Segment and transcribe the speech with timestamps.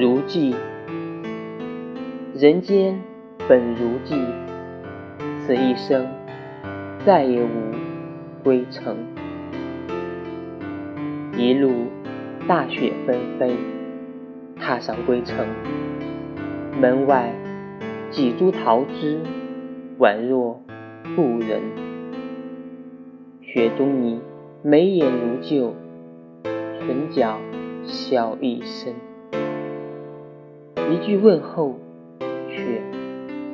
[0.00, 0.54] 如寄，
[2.32, 3.00] 人间
[3.48, 4.14] 本如寄，
[5.40, 6.06] 此一生
[7.04, 7.74] 再也无
[8.44, 8.94] 归程。
[11.36, 11.72] 一路
[12.46, 13.56] 大雪纷飞，
[14.56, 15.44] 踏上归程，
[16.80, 17.32] 门外
[18.12, 19.18] 几株桃枝，
[19.98, 20.62] 宛若
[21.16, 21.60] 故人。
[23.42, 24.20] 雪中你
[24.62, 25.74] 眉眼如旧，
[26.44, 27.36] 唇角
[27.84, 28.94] 笑一声。
[30.90, 31.78] 一句问候，
[32.48, 32.80] 却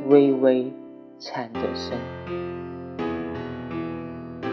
[0.07, 0.73] 微微
[1.19, 1.99] 颤着声。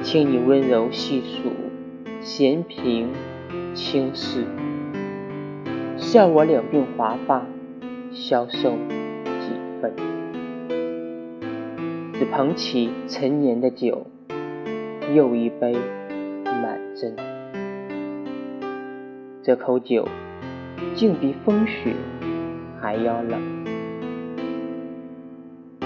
[0.01, 1.51] 请你温柔细数，
[2.21, 3.09] 闲评
[3.75, 4.45] 轻事，
[5.95, 7.45] 笑我两鬓华发，
[8.11, 9.93] 消瘦几分。
[12.13, 14.07] 只捧起陈年的酒，
[15.13, 15.77] 又一杯
[16.45, 17.13] 满斟。
[19.43, 20.07] 这口酒，
[20.95, 21.93] 竟比风雪。
[22.81, 23.39] 还要冷。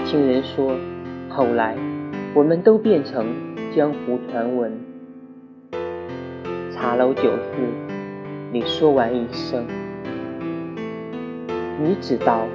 [0.06, 0.74] 听人说，
[1.28, 1.76] 后来
[2.34, 3.26] 我们都变成
[3.74, 4.72] 江湖传闻。
[6.72, 7.52] 茶楼酒肆，
[8.50, 9.66] 你说完一生，
[11.82, 12.46] 你只道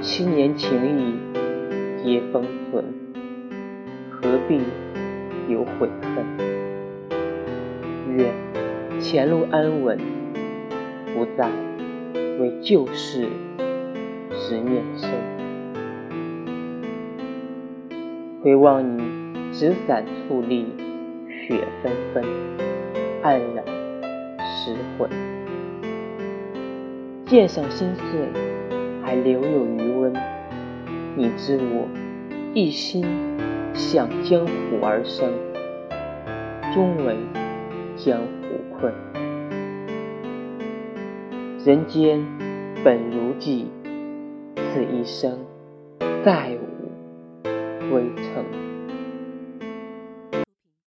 [0.00, 1.14] 七年情谊
[2.02, 2.84] 皆封存，
[4.10, 4.60] 何必
[5.48, 6.24] 有悔恨？
[8.16, 8.32] 愿
[9.00, 9.98] 前路安稳，
[11.14, 11.48] 不再
[12.40, 13.28] 为旧事。
[14.46, 15.08] 执念深，
[18.42, 19.02] 回望你
[19.54, 20.66] 纸伞矗立，
[21.30, 22.22] 雪纷纷，
[23.22, 23.64] 黯然
[24.44, 25.08] 失魂。
[27.24, 28.04] 剑上心碎，
[29.02, 30.12] 还留有余温。
[31.16, 31.88] 你知我
[32.52, 33.02] 一心
[33.72, 35.32] 向江湖而生，
[36.74, 37.16] 终为
[37.96, 38.92] 江湖困。
[41.64, 42.22] 人间
[42.84, 43.70] 本如寄。
[44.56, 45.38] 此一生，
[46.24, 48.73] 再无归程。